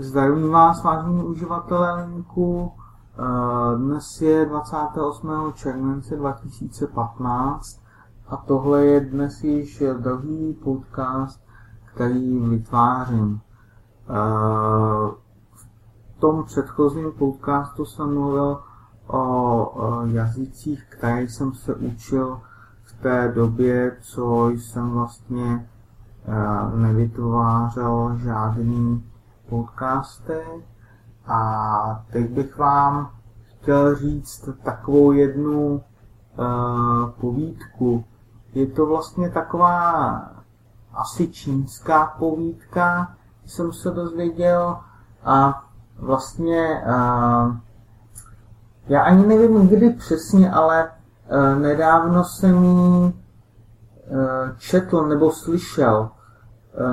[0.00, 2.72] Zdravím vás, vážení uživatelé linku.
[3.18, 5.52] Eh, dnes je 28.
[5.52, 7.80] července 2015
[8.28, 11.40] a tohle je dnes již druhý podcast,
[11.84, 13.40] který vytvářím.
[13.40, 14.12] Eh,
[15.54, 18.60] v tom předchozím podcastu jsem mluvil
[19.06, 19.72] o
[20.04, 22.40] jazycích, které jsem se učil
[22.82, 25.68] v té době, co jsem vlastně
[26.24, 29.09] eh, nevytvářel žádný
[29.50, 30.40] podcasty.
[31.26, 33.10] A teď bych vám
[33.44, 35.82] chtěl říct takovou jednu
[36.38, 38.04] uh, povídku.
[38.54, 40.22] Je to vlastně taková
[40.94, 43.14] asi čínská povídka,
[43.46, 44.78] jsem se dozvěděl.
[45.24, 45.64] A
[45.98, 47.56] vlastně uh,
[48.86, 53.12] já ani nevím kdy přesně, ale uh, nedávno jsem ji uh,
[54.58, 56.10] četl nebo slyšel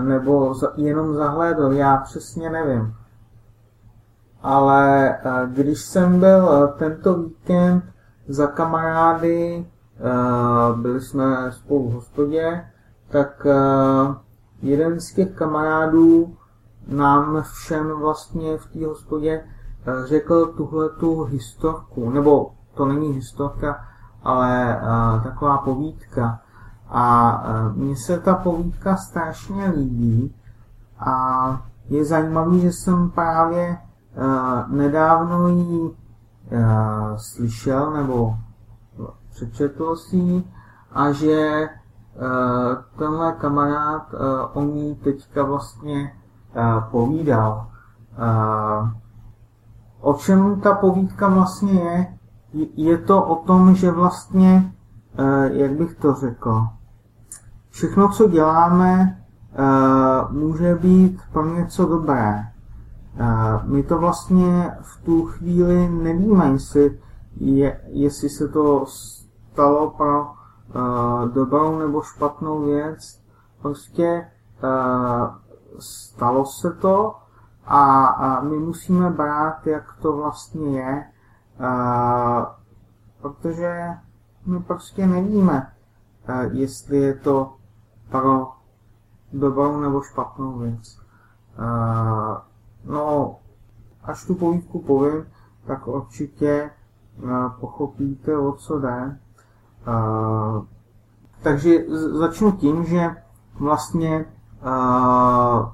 [0.03, 2.93] nebo jenom zahlédl, já přesně nevím.
[4.41, 7.83] Ale eh, když jsem byl eh, tento víkend
[8.27, 9.65] za kamarády,
[10.75, 12.65] byli jsme spolu v hospodě,
[13.09, 13.47] tak
[14.61, 16.37] jeden z těch kamarádů
[16.87, 19.43] nám všem vlastně v té hospodě
[20.05, 23.85] řekl tuhle tu historku, nebo to není historka,
[24.23, 24.81] ale
[25.23, 26.39] taková povídka.
[26.89, 30.35] A e, mně se ta povídka strašně líbí
[30.99, 33.77] a je zajímavý, že jsem právě
[34.17, 35.91] uh, nedávno ji uh,
[37.17, 38.35] slyšel nebo
[39.29, 40.43] přečetl si
[40.91, 41.69] a že
[42.97, 44.13] tenhle kamarád
[44.53, 46.13] o ní teďka vlastně
[46.91, 47.67] povídal.
[50.01, 52.17] O čem ta povídka vlastně je?
[52.75, 54.73] Je to o tom, že vlastně,
[55.51, 56.67] jak bych to řekl,
[57.77, 59.21] všechno, co děláme,
[59.59, 62.43] uh, může být pro něco dobré.
[63.19, 66.99] Uh, my to vlastně v tu chvíli nevíme, jestli,
[67.35, 73.21] je, jestli se to stalo pro uh, dobrou nebo špatnou věc.
[73.61, 74.27] Prostě
[75.79, 77.15] stalo se to
[77.65, 81.05] a, my musíme brát, jak to vlastně je,
[83.21, 83.87] protože
[84.45, 85.71] my prostě nevíme,
[86.51, 87.56] jestli je to
[88.09, 88.51] pro
[89.33, 90.99] dobrou nebo špatnou věc.
[92.85, 93.35] No,
[94.03, 95.25] až tu povídku povím,
[95.65, 96.71] tak určitě
[97.59, 99.19] pochopíte, o co jde.
[101.41, 103.15] Takže začnu tím, že
[103.59, 104.25] vlastně
[104.61, 105.69] uh,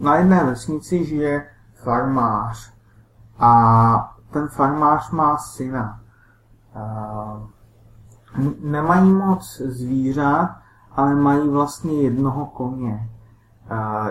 [0.00, 2.72] na jedné vesnici žije farmář
[3.38, 6.00] a ten farmář má syna.
[6.76, 7.46] Uh,
[8.60, 10.56] nemají moc zvířat,
[10.96, 13.10] ale mají vlastně jednoho koně.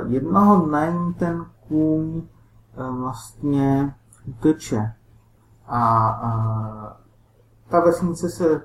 [0.07, 4.93] Jednoho dne jim ten kůň e, vlastně uteče.
[5.67, 6.81] A,
[7.69, 8.61] ta vesnice se,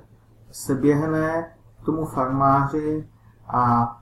[0.51, 3.09] se běhne k tomu farmáři
[3.49, 3.97] a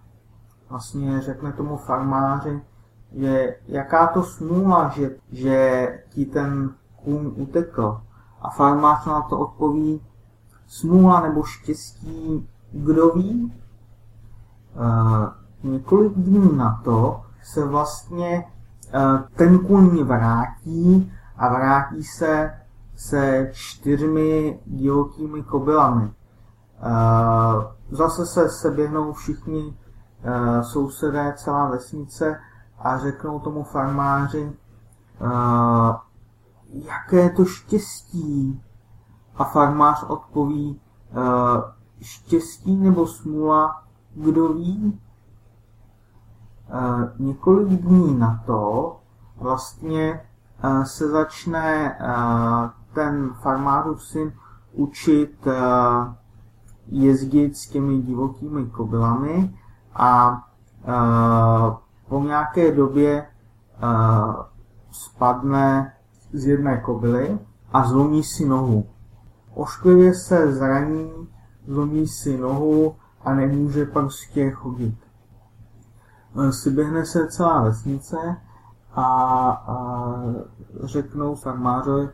[0.68, 2.62] vlastně řekne tomu farmáři,
[3.12, 6.74] že jaká to smůla, že, že ti ten
[7.04, 8.00] kůň utekl.
[8.40, 10.00] A farmář na to odpoví,
[10.66, 13.52] smůla nebo štěstí, kdo ví,
[15.62, 18.44] několik dní na to se vlastně
[19.34, 22.54] ten kůň vrátí a vrátí se
[22.96, 26.12] se čtyřmi divokými kobylami.
[27.90, 29.76] Zase se seběhnou všichni
[30.62, 32.40] sousedé, celá vesnice
[32.78, 34.52] a řeknou tomu farmáři,
[36.72, 38.62] jaké to štěstí.
[39.36, 40.80] A farmář odpoví,
[42.00, 43.82] štěstí nebo smůla
[44.18, 45.00] kdo ví,
[46.70, 48.96] eh, několik dní na to
[49.36, 50.20] vlastně
[50.62, 54.32] eh, se začne eh, ten farmářův syn
[54.72, 55.46] učit
[56.86, 59.58] jezdit s těmi divokými kobylami
[59.94, 60.42] a
[62.08, 63.26] po nějaké době
[64.90, 65.92] spadne
[66.32, 67.38] z jedné kobily
[67.72, 68.86] a zlomí si nohu.
[69.54, 71.28] Ošklivě se zraní,
[71.66, 72.96] zlomí si nohu
[73.28, 74.96] a nemůže prostě chodit.
[76.50, 78.36] Syběhne se celá vesnice
[78.94, 79.04] a,
[79.50, 80.14] a
[80.82, 82.08] řeknou farmářovi,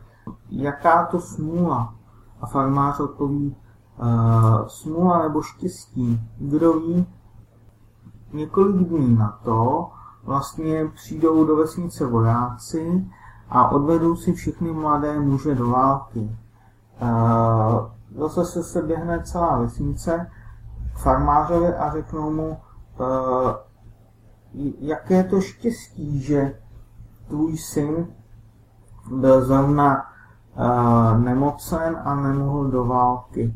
[0.50, 1.94] jaká to smůla.
[2.40, 3.56] A farmář odpoví,
[3.98, 7.06] uh, smůla nebo štěstí, kdo ví.
[8.32, 9.90] Několik dní na to
[10.24, 13.10] vlastně přijdou do vesnice vojáci
[13.48, 16.36] a odvedou si všechny mladé muže do války.
[17.02, 20.30] Uh, zase se se běhne celá vesnice
[20.96, 22.48] farmářovi a řeknou mu,
[23.00, 23.52] uh,
[24.80, 26.60] jaké to štěstí, že
[27.28, 28.06] tvůj syn
[29.10, 30.04] byl zrovna
[30.56, 33.54] uh, nemocen a nemohl do války.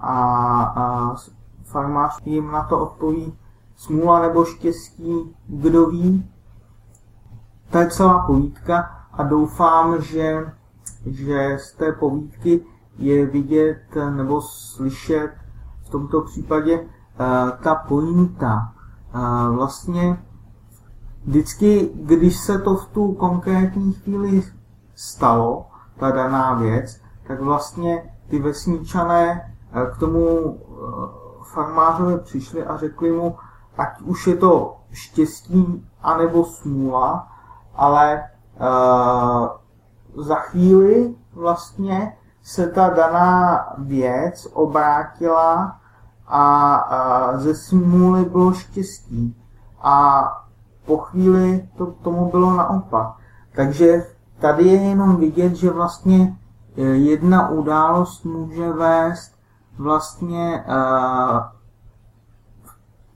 [0.00, 1.14] A
[1.64, 3.38] farmář jim na to odpoví
[3.76, 6.30] smůla nebo štěstí, kdo ví.
[7.70, 10.52] To je celá povídka a doufám, že,
[11.06, 12.64] že z té povídky
[12.98, 15.30] je vidět nebo slyšet
[15.88, 16.86] v tomto případě uh,
[17.62, 18.72] ta pointa.
[19.14, 20.22] Uh, vlastně
[21.24, 24.42] vždycky, když se to v tu konkrétní chvíli
[24.94, 25.66] stalo,
[25.98, 30.58] ta daná věc, tak vlastně ty vesničané uh, k tomu
[31.52, 33.36] farmářovi přišli a řekli mu,
[33.78, 37.28] ať už je to štěstí anebo smůla,
[37.74, 38.30] ale
[38.60, 39.48] uh,
[40.24, 45.77] za chvíli vlastně se ta daná věc obrátila
[46.28, 49.36] a, a ze smůly bylo štěstí.
[49.82, 50.24] A
[50.86, 53.08] po chvíli to tomu bylo naopak.
[53.52, 54.06] Takže
[54.40, 56.38] tady je jenom vidět, že vlastně
[56.76, 59.38] e, jedna událost může vést
[59.78, 61.40] vlastně uh,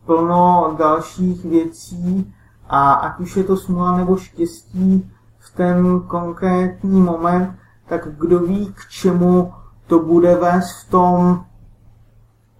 [0.06, 2.34] plno dalších věcí
[2.68, 8.74] a ať už je to smůla nebo štěstí v ten konkrétní moment, tak kdo ví,
[8.74, 9.52] k čemu
[9.86, 11.44] to bude vést v tom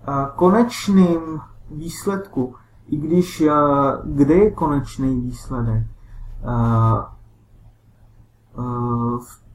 [0.08, 1.40] eh, konečném
[1.70, 2.54] výsledku.
[2.86, 3.52] I když, eh,
[4.04, 5.82] kde je konečný výsledek?
[5.84, 7.02] Eh,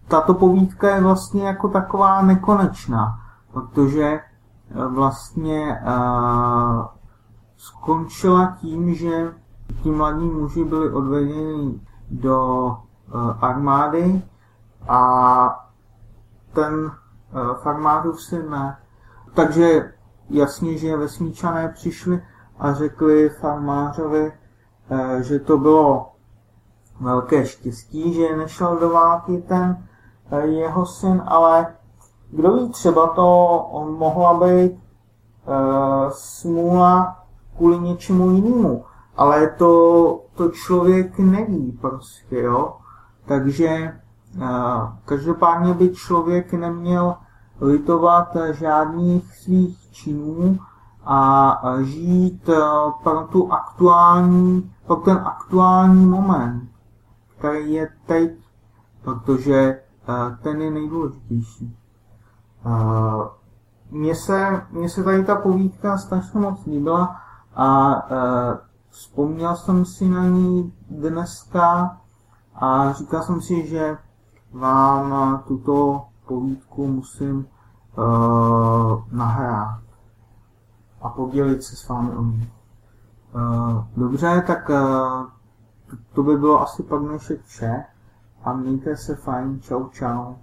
[0.07, 3.19] tato povídka je vlastně jako taková nekonečná,
[3.53, 4.19] protože
[4.89, 5.81] vlastně
[7.57, 9.33] skončila tím, že
[9.83, 11.79] ti mladí muži byli odvedeni
[12.11, 12.77] do
[13.41, 14.21] armády
[14.87, 15.67] a
[16.53, 18.77] ten eh, farmářův syn ne.
[19.33, 19.93] Takže
[20.29, 22.23] jasně, že vesničané přišli
[22.59, 24.33] a řekli farmářovi,
[24.89, 26.11] eh, že to bylo
[26.99, 29.87] velké štěstí, že nešel do války ten
[30.31, 31.75] eh, jeho syn, ale
[32.31, 34.79] kdo ví, třeba to mohla být
[36.09, 37.25] smůla
[37.57, 38.85] kvůli něčemu jinému.
[39.17, 42.77] Ale to, to člověk neví prostě, jo.
[43.25, 43.93] Takže
[45.05, 47.15] Každopádně by člověk neměl
[47.61, 50.59] litovat žádných svých činů
[51.05, 52.49] a žít
[53.03, 56.69] pro, tu aktuální, pro ten aktuální moment,
[57.37, 58.31] který je teď,
[59.01, 59.81] protože
[60.41, 61.77] ten je nejdůležitější.
[63.91, 67.15] Mně se, mně se tady ta povídka strašně moc líbila
[67.55, 67.95] a
[68.89, 71.97] vzpomněl jsem si na ní dneska
[72.55, 73.97] a říkal jsem si, že
[74.53, 77.47] vám tuto povídku musím
[77.97, 79.81] uh, nahrát
[81.01, 82.51] a podělit se s vámi o ní.
[83.35, 85.25] Uh, dobře, tak uh,
[86.13, 87.83] to by bylo asi pak dnešek vše
[88.43, 90.35] a mějte se fajn, čau čau.